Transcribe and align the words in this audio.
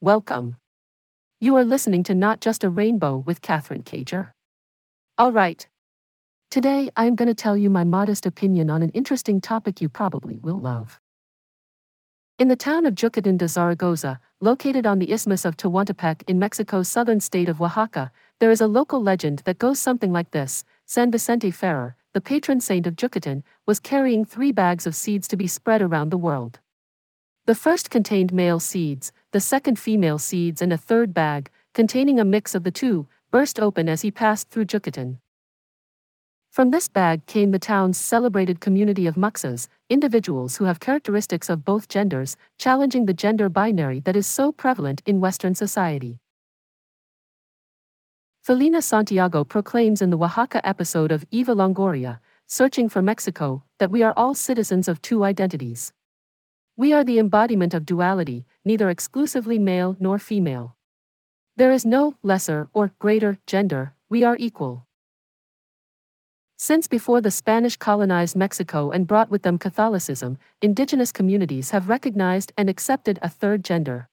Welcome. 0.00 0.58
You 1.40 1.56
are 1.56 1.64
listening 1.64 2.04
to 2.04 2.14
Not 2.14 2.40
Just 2.40 2.62
a 2.62 2.70
Rainbow 2.70 3.16
with 3.26 3.42
Catherine 3.42 3.82
Cager. 3.82 4.30
All 5.18 5.32
right. 5.32 5.66
Today, 6.52 6.88
I'm 6.94 7.16
going 7.16 7.26
to 7.26 7.34
tell 7.34 7.56
you 7.56 7.68
my 7.68 7.82
modest 7.82 8.24
opinion 8.24 8.70
on 8.70 8.84
an 8.84 8.90
interesting 8.90 9.40
topic 9.40 9.80
you 9.80 9.88
probably 9.88 10.38
will 10.38 10.60
love. 10.60 11.00
In 12.38 12.46
the 12.46 12.54
town 12.54 12.86
of 12.86 12.94
Juchitán 12.94 13.38
de 13.38 13.48
Zaragoza, 13.48 14.20
located 14.40 14.86
on 14.86 15.00
the 15.00 15.10
Isthmus 15.10 15.44
of 15.44 15.56
Tehuantepec 15.56 16.22
in 16.28 16.38
Mexico's 16.38 16.86
southern 16.86 17.18
state 17.18 17.48
of 17.48 17.60
Oaxaca, 17.60 18.12
there 18.38 18.52
is 18.52 18.60
a 18.60 18.68
local 18.68 19.02
legend 19.02 19.42
that 19.46 19.58
goes 19.58 19.80
something 19.80 20.12
like 20.12 20.30
this 20.30 20.64
San 20.86 21.10
Vicente 21.10 21.50
Ferrer, 21.50 21.96
the 22.14 22.20
patron 22.20 22.60
saint 22.60 22.86
of 22.86 22.94
Juchitán, 22.94 23.42
was 23.66 23.80
carrying 23.80 24.24
three 24.24 24.52
bags 24.52 24.86
of 24.86 24.94
seeds 24.94 25.26
to 25.26 25.36
be 25.36 25.48
spread 25.48 25.82
around 25.82 26.10
the 26.10 26.16
world. 26.16 26.60
The 27.48 27.54
first 27.54 27.88
contained 27.88 28.30
male 28.30 28.60
seeds, 28.60 29.10
the 29.32 29.40
second 29.40 29.78
female 29.78 30.18
seeds, 30.18 30.62
and 30.62 30.72
a 30.72 30.78
third 30.78 31.12
bag, 31.12 31.50
containing 31.74 32.18
a 32.18 32.24
mix 32.24 32.54
of 32.54 32.64
the 32.64 32.70
two, 32.70 33.06
burst 33.30 33.60
open 33.60 33.88
as 33.88 34.00
he 34.00 34.10
passed 34.10 34.48
through 34.48 34.64
Juchitán. 34.64 35.18
From 36.50 36.70
this 36.70 36.88
bag 36.88 37.26
came 37.26 37.50
the 37.50 37.58
town's 37.58 37.98
celebrated 37.98 38.58
community 38.58 39.06
of 39.06 39.16
muxes, 39.16 39.68
individuals 39.90 40.56
who 40.56 40.64
have 40.64 40.80
characteristics 40.80 41.50
of 41.50 41.64
both 41.64 41.88
genders, 41.88 42.36
challenging 42.58 43.04
the 43.04 43.12
gender 43.12 43.50
binary 43.50 44.00
that 44.00 44.16
is 44.16 44.26
so 44.26 44.50
prevalent 44.50 45.02
in 45.04 45.20
Western 45.20 45.54
society. 45.54 46.18
Felina 48.42 48.80
Santiago 48.80 49.44
proclaims 49.44 50.00
in 50.00 50.08
the 50.08 50.16
Oaxaca 50.16 50.66
episode 50.66 51.12
of 51.12 51.26
Eva 51.30 51.54
Longoria, 51.54 52.18
Searching 52.46 52.88
for 52.88 53.02
Mexico, 53.02 53.62
that 53.78 53.90
we 53.90 54.02
are 54.02 54.14
all 54.16 54.34
citizens 54.34 54.88
of 54.88 55.02
two 55.02 55.22
identities. 55.22 55.92
We 56.78 56.94
are 56.94 57.04
the 57.04 57.18
embodiment 57.18 57.74
of 57.74 57.84
duality, 57.84 58.46
neither 58.68 58.90
exclusively 58.90 59.58
male 59.58 59.96
nor 59.98 60.18
female. 60.18 60.76
There 61.56 61.72
is 61.72 61.86
no 61.86 62.02
lesser 62.22 62.68
or 62.74 62.92
greater 62.98 63.38
gender, 63.46 63.94
we 64.10 64.22
are 64.22 64.36
equal. 64.38 64.86
Since 66.58 66.86
before 66.86 67.22
the 67.22 67.30
Spanish 67.30 67.76
colonized 67.76 68.36
Mexico 68.36 68.90
and 68.90 69.06
brought 69.06 69.30
with 69.30 69.42
them 69.42 69.58
Catholicism, 69.58 70.36
indigenous 70.60 71.12
communities 71.12 71.70
have 71.70 71.88
recognized 71.88 72.52
and 72.58 72.68
accepted 72.68 73.18
a 73.22 73.30
third 73.30 73.64
gender. 73.64 74.08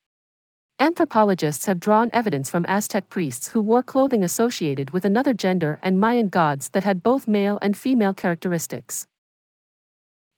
Anthropologists 0.78 1.66
have 1.66 1.78
drawn 1.78 2.08
evidence 2.14 2.48
from 2.48 2.64
Aztec 2.66 3.10
priests 3.10 3.48
who 3.48 3.60
wore 3.60 3.82
clothing 3.82 4.24
associated 4.24 4.90
with 4.90 5.04
another 5.04 5.34
gender 5.34 5.78
and 5.82 6.00
Mayan 6.00 6.28
gods 6.28 6.70
that 6.70 6.84
had 6.84 7.02
both 7.02 7.28
male 7.28 7.58
and 7.60 7.76
female 7.76 8.14
characteristics. 8.14 9.06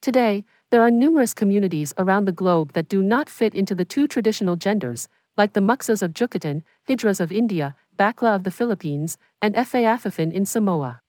Today, 0.00 0.44
there 0.70 0.82
are 0.82 0.90
numerous 0.90 1.32
communities 1.32 1.94
around 1.96 2.26
the 2.26 2.32
globe 2.32 2.72
that 2.74 2.88
do 2.88 3.02
not 3.02 3.30
fit 3.30 3.54
into 3.54 3.74
the 3.74 3.86
two 3.86 4.06
traditional 4.06 4.56
genders, 4.56 5.08
like 5.36 5.54
the 5.54 5.60
Muxes 5.60 6.02
of 6.02 6.18
Yucatan, 6.18 6.62
Hijras 6.86 7.20
of 7.20 7.32
India, 7.32 7.74
Bakla 7.98 8.34
of 8.34 8.44
the 8.44 8.50
Philippines, 8.50 9.16
and 9.40 9.54
Fa'afafine 9.54 10.32
in 10.32 10.44
Samoa. 10.44 11.00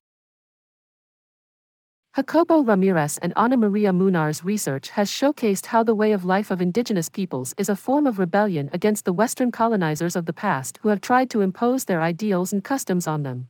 Jacobo 2.16 2.64
Ramirez 2.64 3.18
and 3.20 3.34
Ana 3.36 3.58
Maria 3.58 3.92
Munar's 3.92 4.44
research 4.44 4.90
has 4.92 5.12
showcased 5.12 5.68
how 5.68 5.84
the 5.84 5.94
way 5.94 6.12
of 6.12 6.26
life 6.26 6.52
of 6.52 6.62
indigenous 6.62 7.10
peoples 7.10 7.54
is 7.58 7.70
a 7.70 7.76
form 7.76 8.08
of 8.08 8.18
rebellion 8.18 8.70
against 8.74 9.06
the 9.06 9.14
Western 9.14 9.52
colonizers 9.52 10.16
of 10.16 10.26
the 10.26 10.34
past 10.34 10.80
who 10.82 10.90
have 10.90 11.02
tried 11.02 11.30
to 11.30 11.42
impose 11.42 11.86
their 11.86 12.02
ideals 12.02 12.52
and 12.52 12.64
customs 12.64 13.08
on 13.08 13.24
them. 13.24 13.50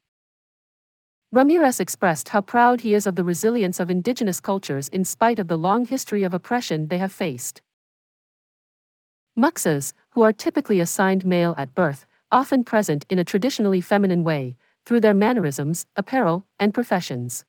Ramirez 1.32 1.80
expressed 1.80 2.30
how 2.30 2.42
proud 2.42 2.82
he 2.82 2.96
is 2.96 3.06
of 3.06 3.16
the 3.16 3.24
resilience 3.24 3.80
of 3.80 3.92
indigenous 3.92 4.40
cultures 4.40 4.88
in 4.88 5.06
spite 5.06 5.38
of 5.38 5.48
the 5.48 5.58
long 5.58 5.86
history 5.86 6.24
of 6.24 6.34
oppression 6.34 6.88
they 6.88 6.98
have 6.98 7.12
faced. 7.12 7.62
Muxes, 9.38 9.94
who 10.12 10.24
are 10.24 10.34
typically 10.34 10.80
assigned 10.80 11.28
male 11.28 11.54
at 11.56 11.76
birth, 11.76 12.08
often 12.32 12.64
present 12.64 13.06
in 13.12 13.20
a 13.20 13.24
traditionally 13.24 13.80
feminine 13.80 14.24
way, 14.24 14.58
through 14.88 15.02
their 15.02 15.14
mannerisms, 15.14 15.86
apparel, 15.96 16.48
and 16.60 16.74
professions. 16.74 17.46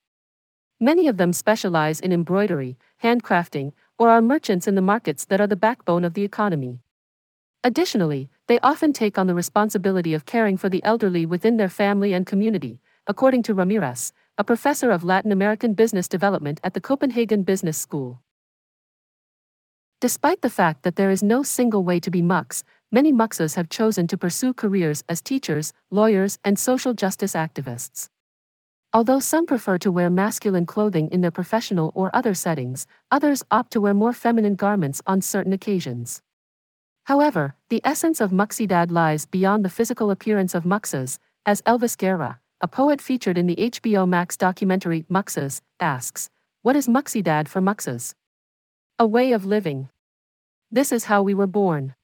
Many 0.78 1.08
of 1.08 1.16
them 1.16 1.32
specialize 1.32 2.00
in 2.00 2.12
embroidery, 2.12 2.76
handcrafting, 3.02 3.72
or 3.98 4.10
are 4.10 4.20
merchants 4.20 4.68
in 4.68 4.74
the 4.74 4.82
markets 4.82 5.24
that 5.24 5.40
are 5.40 5.46
the 5.46 5.56
backbone 5.56 6.04
of 6.04 6.12
the 6.12 6.22
economy. 6.22 6.80
Additionally, 7.64 8.28
they 8.46 8.60
often 8.60 8.92
take 8.92 9.16
on 9.16 9.26
the 9.26 9.34
responsibility 9.34 10.12
of 10.12 10.26
caring 10.26 10.58
for 10.58 10.68
the 10.68 10.84
elderly 10.84 11.24
within 11.24 11.56
their 11.56 11.68
family 11.70 12.12
and 12.12 12.26
community, 12.26 12.78
according 13.06 13.42
to 13.44 13.54
Ramirez, 13.54 14.12
a 14.38 14.44
professor 14.44 14.90
of 14.90 15.04
Latin 15.04 15.32
American 15.32 15.74
business 15.74 16.08
development 16.08 16.60
at 16.64 16.74
the 16.74 16.80
Copenhagen 16.80 17.42
Business 17.42 17.76
School. 17.76 18.22
Despite 20.00 20.40
the 20.40 20.48
fact 20.48 20.82
that 20.82 20.96
there 20.96 21.10
is 21.10 21.22
no 21.22 21.42
single 21.42 21.84
way 21.84 22.00
to 22.00 22.10
be 22.10 22.22
mux, 22.22 22.64
many 22.90 23.12
muxes 23.12 23.56
have 23.56 23.68
chosen 23.68 24.06
to 24.06 24.16
pursue 24.16 24.54
careers 24.54 25.04
as 25.08 25.20
teachers, 25.20 25.72
lawyers, 25.90 26.38
and 26.42 26.58
social 26.58 26.94
justice 26.94 27.34
activists. 27.34 28.08
Although 28.92 29.20
some 29.20 29.46
prefer 29.46 29.78
to 29.78 29.92
wear 29.92 30.10
masculine 30.10 30.66
clothing 30.66 31.10
in 31.10 31.20
their 31.20 31.30
professional 31.30 31.92
or 31.94 32.10
other 32.14 32.34
settings, 32.34 32.86
others 33.10 33.44
opt 33.50 33.72
to 33.72 33.80
wear 33.80 33.94
more 33.94 34.12
feminine 34.12 34.56
garments 34.56 35.02
on 35.06 35.20
certain 35.20 35.52
occasions. 35.52 36.22
However, 37.04 37.54
the 37.68 37.80
essence 37.84 38.20
of 38.20 38.30
Muxidad 38.30 38.90
lies 38.90 39.26
beyond 39.26 39.64
the 39.64 39.70
physical 39.70 40.10
appearance 40.10 40.54
of 40.54 40.64
muxes, 40.64 41.18
as 41.46 41.62
Elvis 41.62 41.96
Guerra, 41.96 42.40
a 42.62 42.68
poet 42.68 43.00
featured 43.00 43.38
in 43.38 43.46
the 43.46 43.56
HBO 43.56 44.06
Max 44.06 44.36
documentary 44.36 45.06
Muxes, 45.10 45.62
asks, 45.80 46.28
What 46.60 46.76
is 46.76 46.86
Muxidad 46.86 47.48
for 47.48 47.62
muxes? 47.62 48.14
A 48.98 49.06
way 49.06 49.32
of 49.32 49.46
living. 49.46 49.88
This 50.70 50.92
is 50.92 51.04
how 51.04 51.22
we 51.22 51.32
were 51.32 51.46
born. 51.46 51.94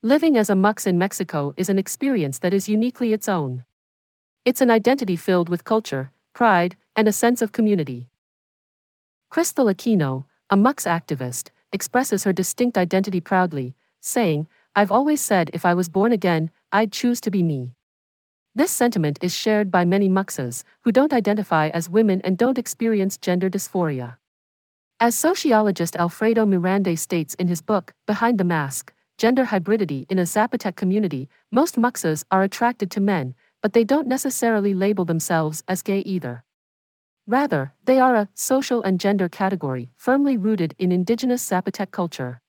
Living 0.00 0.36
as 0.36 0.48
a 0.48 0.54
mux 0.54 0.86
in 0.86 0.96
Mexico 0.96 1.54
is 1.56 1.68
an 1.68 1.76
experience 1.76 2.38
that 2.38 2.54
is 2.54 2.68
uniquely 2.68 3.12
its 3.12 3.28
own. 3.28 3.64
It's 4.44 4.60
an 4.60 4.70
identity 4.70 5.16
filled 5.16 5.48
with 5.48 5.64
culture, 5.64 6.12
pride, 6.32 6.76
and 6.94 7.08
a 7.08 7.12
sense 7.12 7.42
of 7.42 7.50
community. 7.50 8.06
Crystal 9.28 9.66
Aquino, 9.66 10.26
a 10.48 10.56
Mux 10.56 10.84
activist, 10.84 11.48
expresses 11.72 12.22
her 12.22 12.32
distinct 12.32 12.78
identity 12.78 13.20
proudly, 13.20 13.74
saying, 14.00 14.46
I've 14.76 14.92
always 14.92 15.20
said 15.20 15.50
if 15.52 15.66
I 15.66 15.74
was 15.74 15.88
born 15.88 16.12
again, 16.12 16.52
I'd 16.70 16.92
choose 16.92 17.20
to 17.22 17.30
be 17.32 17.42
me. 17.42 17.72
This 18.56 18.70
sentiment 18.70 19.18
is 19.20 19.36
shared 19.36 19.70
by 19.70 19.84
many 19.84 20.08
Muxes, 20.08 20.64
who 20.80 20.90
don't 20.90 21.12
identify 21.12 21.68
as 21.68 21.90
women 21.90 22.22
and 22.24 22.38
don't 22.38 22.56
experience 22.56 23.18
gender 23.18 23.50
dysphoria. 23.50 24.16
As 24.98 25.14
sociologist 25.14 25.94
Alfredo 25.94 26.46
Mirandé 26.46 26.98
states 26.98 27.34
in 27.34 27.48
his 27.48 27.60
book, 27.60 27.92
Behind 28.06 28.38
the 28.38 28.44
Mask 28.44 28.94
Gender 29.18 29.44
Hybridity 29.44 30.06
in 30.10 30.18
a 30.18 30.22
Zapotec 30.22 30.74
Community, 30.74 31.28
most 31.52 31.76
Muxes 31.76 32.24
are 32.30 32.42
attracted 32.42 32.90
to 32.92 32.98
men, 32.98 33.34
but 33.60 33.74
they 33.74 33.84
don't 33.84 34.08
necessarily 34.08 34.72
label 34.72 35.04
themselves 35.04 35.62
as 35.68 35.82
gay 35.82 35.98
either. 35.98 36.42
Rather, 37.26 37.74
they 37.84 38.00
are 38.00 38.16
a 38.16 38.30
social 38.32 38.82
and 38.82 38.98
gender 38.98 39.28
category 39.28 39.90
firmly 39.98 40.38
rooted 40.38 40.74
in 40.78 40.92
indigenous 40.92 41.46
Zapotec 41.46 41.90
culture. 41.90 42.40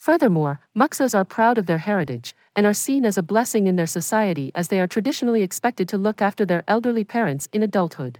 Furthermore, 0.00 0.60
Muxes 0.74 1.14
are 1.14 1.26
proud 1.26 1.58
of 1.58 1.66
their 1.66 1.76
heritage 1.76 2.34
and 2.56 2.64
are 2.64 2.72
seen 2.72 3.04
as 3.04 3.18
a 3.18 3.22
blessing 3.22 3.66
in 3.66 3.76
their 3.76 3.86
society 3.86 4.50
as 4.54 4.68
they 4.68 4.80
are 4.80 4.86
traditionally 4.86 5.42
expected 5.42 5.86
to 5.90 5.98
look 5.98 6.22
after 6.22 6.46
their 6.46 6.64
elderly 6.66 7.04
parents 7.04 7.50
in 7.52 7.62
adulthood. 7.62 8.18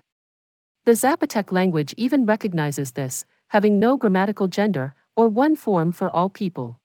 The 0.84 0.92
Zapotec 0.92 1.50
language 1.50 1.94
even 1.96 2.26
recognizes 2.26 2.92
this, 2.92 3.24
having 3.48 3.78
no 3.78 3.96
grammatical 3.96 4.46
gender, 4.46 4.94
or 5.16 5.28
one 5.28 5.56
form 5.56 5.90
for 5.90 6.10
all 6.10 6.28
people. 6.28 6.78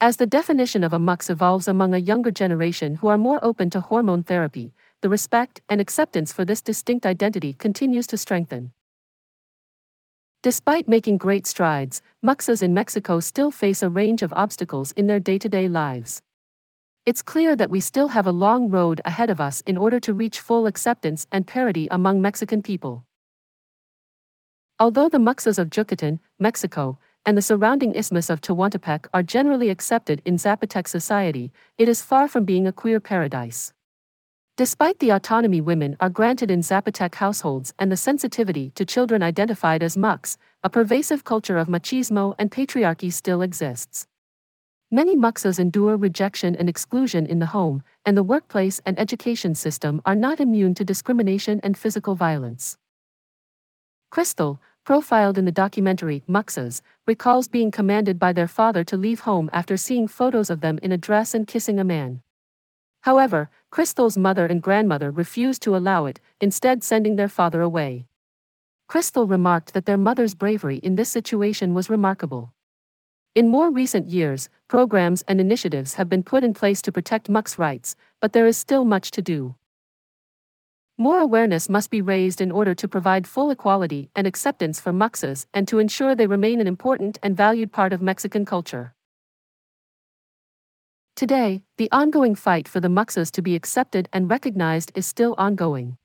As 0.00 0.16
the 0.16 0.26
definition 0.26 0.82
of 0.82 0.92
a 0.92 0.98
mux 0.98 1.30
evolves 1.30 1.68
among 1.68 1.94
a 1.94 1.98
younger 1.98 2.32
generation 2.32 2.96
who 2.96 3.06
are 3.06 3.18
more 3.18 3.38
open 3.44 3.70
to 3.70 3.80
hormone 3.80 4.24
therapy, 4.24 4.74
the 5.00 5.08
respect 5.08 5.60
and 5.68 5.80
acceptance 5.80 6.32
for 6.32 6.44
this 6.44 6.60
distinct 6.60 7.06
identity 7.06 7.52
continues 7.52 8.08
to 8.08 8.16
strengthen. 8.16 8.72
Despite 10.40 10.86
making 10.86 11.18
great 11.18 11.48
strides, 11.48 12.00
muxes 12.24 12.62
in 12.62 12.72
Mexico 12.72 13.18
still 13.18 13.50
face 13.50 13.82
a 13.82 13.90
range 13.90 14.22
of 14.22 14.32
obstacles 14.32 14.92
in 14.92 15.08
their 15.08 15.18
day 15.18 15.36
to 15.36 15.48
day 15.48 15.68
lives. 15.68 16.22
It's 17.04 17.22
clear 17.22 17.56
that 17.56 17.70
we 17.70 17.80
still 17.80 18.08
have 18.08 18.24
a 18.24 18.30
long 18.30 18.70
road 18.70 19.00
ahead 19.04 19.30
of 19.30 19.40
us 19.40 19.62
in 19.62 19.76
order 19.76 19.98
to 19.98 20.14
reach 20.14 20.38
full 20.38 20.66
acceptance 20.66 21.26
and 21.32 21.44
parity 21.44 21.88
among 21.90 22.22
Mexican 22.22 22.62
people. 22.62 23.04
Although 24.78 25.08
the 25.08 25.18
muxes 25.18 25.58
of 25.58 25.76
Yucatan, 25.76 26.20
Mexico, 26.38 27.00
and 27.26 27.36
the 27.36 27.42
surrounding 27.42 27.96
isthmus 27.96 28.30
of 28.30 28.40
Tehuantepec 28.40 29.06
are 29.12 29.24
generally 29.24 29.70
accepted 29.70 30.22
in 30.24 30.36
Zapotec 30.36 30.86
society, 30.86 31.50
it 31.78 31.88
is 31.88 32.00
far 32.00 32.28
from 32.28 32.44
being 32.44 32.64
a 32.68 32.72
queer 32.72 33.00
paradise. 33.00 33.72
Despite 34.58 34.98
the 34.98 35.10
autonomy 35.10 35.60
women 35.60 35.96
are 36.00 36.10
granted 36.10 36.50
in 36.50 36.62
Zapotec 36.62 37.14
households 37.14 37.72
and 37.78 37.92
the 37.92 37.96
sensitivity 37.96 38.70
to 38.70 38.84
children 38.84 39.22
identified 39.22 39.84
as 39.84 39.96
mux, 39.96 40.36
a 40.64 40.68
pervasive 40.68 41.22
culture 41.22 41.58
of 41.58 41.68
machismo 41.68 42.34
and 42.40 42.50
patriarchy 42.50 43.12
still 43.12 43.40
exists. 43.40 44.08
Many 44.90 45.14
muxes 45.14 45.60
endure 45.60 45.96
rejection 45.96 46.56
and 46.56 46.68
exclusion 46.68 47.24
in 47.24 47.38
the 47.38 47.54
home, 47.54 47.84
and 48.04 48.16
the 48.16 48.24
workplace 48.24 48.80
and 48.84 48.98
education 48.98 49.54
system 49.54 50.02
are 50.04 50.16
not 50.16 50.40
immune 50.40 50.74
to 50.74 50.84
discrimination 50.84 51.60
and 51.62 51.78
physical 51.78 52.16
violence. 52.16 52.78
Crystal, 54.10 54.60
profiled 54.84 55.38
in 55.38 55.44
the 55.44 55.52
documentary 55.52 56.24
Muxes, 56.28 56.80
recalls 57.06 57.46
being 57.46 57.70
commanded 57.70 58.18
by 58.18 58.32
their 58.32 58.48
father 58.48 58.82
to 58.82 58.96
leave 58.96 59.20
home 59.20 59.48
after 59.52 59.76
seeing 59.76 60.08
photos 60.08 60.50
of 60.50 60.62
them 60.62 60.80
in 60.82 60.90
a 60.90 60.98
dress 60.98 61.32
and 61.32 61.46
kissing 61.46 61.78
a 61.78 61.84
man. 61.84 62.22
However, 63.08 63.48
Crystal's 63.70 64.18
mother 64.18 64.44
and 64.44 64.60
grandmother 64.60 65.10
refused 65.10 65.62
to 65.62 65.74
allow 65.74 66.04
it, 66.04 66.20
instead, 66.42 66.84
sending 66.84 67.16
their 67.16 67.26
father 67.26 67.62
away. 67.62 68.04
Crystal 68.86 69.26
remarked 69.26 69.72
that 69.72 69.86
their 69.86 69.96
mother's 69.96 70.34
bravery 70.34 70.76
in 70.76 70.96
this 70.96 71.08
situation 71.08 71.72
was 71.72 71.88
remarkable. 71.88 72.52
In 73.34 73.48
more 73.48 73.70
recent 73.70 74.10
years, 74.10 74.50
programs 74.68 75.22
and 75.22 75.40
initiatives 75.40 75.94
have 75.94 76.10
been 76.10 76.22
put 76.22 76.44
in 76.44 76.52
place 76.52 76.82
to 76.82 76.92
protect 76.92 77.30
Mux 77.30 77.58
rights, 77.58 77.96
but 78.20 78.34
there 78.34 78.46
is 78.46 78.58
still 78.58 78.84
much 78.84 79.10
to 79.12 79.22
do. 79.22 79.54
More 80.98 81.18
awareness 81.18 81.70
must 81.70 81.90
be 81.90 82.02
raised 82.02 82.42
in 82.42 82.52
order 82.52 82.74
to 82.74 82.86
provide 82.86 83.26
full 83.26 83.50
equality 83.50 84.10
and 84.14 84.26
acceptance 84.26 84.80
for 84.80 84.92
Muxes 84.92 85.46
and 85.54 85.66
to 85.66 85.78
ensure 85.78 86.14
they 86.14 86.26
remain 86.26 86.60
an 86.60 86.66
important 86.66 87.18
and 87.22 87.34
valued 87.34 87.72
part 87.72 87.94
of 87.94 88.02
Mexican 88.02 88.44
culture. 88.44 88.92
Today, 91.18 91.64
the 91.78 91.90
ongoing 91.90 92.36
fight 92.36 92.68
for 92.68 92.78
the 92.78 92.86
Muxes 92.86 93.32
to 93.32 93.42
be 93.42 93.56
accepted 93.56 94.08
and 94.12 94.30
recognized 94.30 94.92
is 94.94 95.04
still 95.04 95.34
ongoing. 95.36 95.96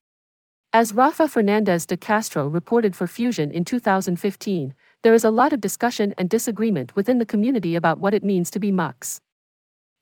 As 0.74 0.92
Rafa 0.92 1.27
Fernandez 1.27 1.86
de 1.86 1.95
Castro 1.95 2.48
reported 2.48 2.95
for 2.95 3.06
Fusion 3.06 3.51
in 3.51 3.63
2015, 3.63 4.74
there 5.04 5.13
is 5.13 5.24
a 5.24 5.30
lot 5.30 5.54
of 5.54 5.62
discussion 5.62 6.15
and 6.18 6.31
disagreement 6.31 6.95
within 6.95 7.19
the 7.19 7.27
community 7.27 7.75
about 7.75 8.00
what 8.00 8.15
it 8.15 8.24
means 8.24 8.50
to 8.50 8.60
be 8.60 8.71
Mux. 8.71 9.21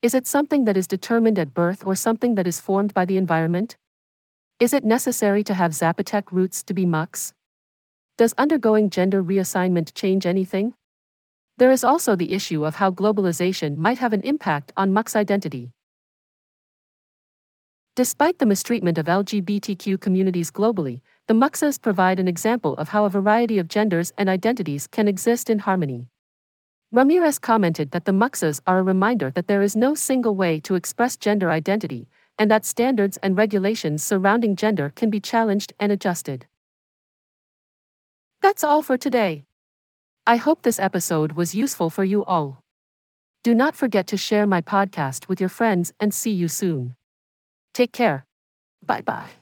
Is 0.02 0.14
it 0.14 0.28
something 0.28 0.64
that 0.64 0.78
is 0.78 0.88
determined 0.88 1.38
at 1.38 1.54
birth 1.54 1.86
or 1.86 1.94
something 1.94 2.36
that 2.36 2.48
is 2.48 2.62
formed 2.62 2.94
by 2.94 3.04
the 3.04 3.18
environment? 3.18 3.76
Is 4.62 4.74
it 4.74 4.86
necessary 4.86 5.44
to 5.44 5.54
have 5.54 5.72
Zapotec 5.72 6.32
roots 6.32 6.64
to 6.64 6.74
be 6.74 6.86
Mux? 6.86 7.34
Does 8.18 8.34
undergoing 8.38 8.90
gender 8.90 9.22
reassignment 9.22 9.94
change 9.94 10.26
anything? 10.26 10.74
There 11.62 11.70
is 11.70 11.84
also 11.84 12.16
the 12.16 12.34
issue 12.34 12.66
of 12.66 12.78
how 12.78 12.90
globalization 12.90 13.78
might 13.78 14.00
have 14.00 14.14
an 14.14 14.22
impact 14.22 14.74
on 14.76 14.94
Mux 14.94 15.16
identity. 15.16 15.70
Despite 17.96 18.40
the 18.40 18.48
mistreatment 18.48 18.98
of 18.98 19.06
LGBTQ 19.06 20.02
communities 20.02 20.50
globally, 20.50 21.02
the 21.28 21.36
Muxes 21.36 21.80
provide 21.80 22.20
an 22.20 22.28
example 22.28 22.74
of 22.78 22.90
how 22.90 23.06
a 23.06 23.12
variety 23.12 23.60
of 23.60 23.68
genders 23.68 24.12
and 24.18 24.28
identities 24.28 24.88
can 24.88 25.08
exist 25.08 25.52
in 25.52 25.60
harmony. 25.60 26.08
Ramirez 26.92 27.38
commented 27.38 27.92
that 27.92 28.06
the 28.06 28.12
Muxes 28.12 28.60
are 28.66 28.80
a 28.80 28.84
reminder 28.84 29.30
that 29.30 29.46
there 29.48 29.62
is 29.62 29.76
no 29.76 29.94
single 29.94 30.34
way 30.34 30.60
to 30.62 30.74
express 30.74 31.16
gender 31.16 31.52
identity, 31.52 32.10
and 32.40 32.50
that 32.50 32.66
standards 32.66 33.18
and 33.18 33.38
regulations 33.38 34.02
surrounding 34.02 34.56
gender 34.56 34.92
can 34.96 35.12
be 35.12 35.20
challenged 35.20 35.74
and 35.80 35.92
adjusted. 35.92 36.48
That's 38.42 38.64
all 38.64 38.82
for 38.82 38.98
today. 38.98 39.46
I 40.32 40.38
hope 40.38 40.62
this 40.62 40.80
episode 40.80 41.34
was 41.34 41.54
useful 41.54 41.90
for 41.90 42.06
you 42.06 42.24
all. 42.24 42.64
Do 43.44 43.54
not 43.54 43.76
forget 43.76 44.08
to 44.08 44.16
share 44.16 44.48
my 44.48 44.62
podcast 44.62 45.28
with 45.28 45.42
your 45.42 45.50
friends 45.50 45.92
and 46.00 46.14
see 46.14 46.32
you 46.32 46.48
soon. 46.48 46.96
Take 47.74 47.92
care. 47.92 48.24
Bye 48.82 49.02
bye. 49.02 49.41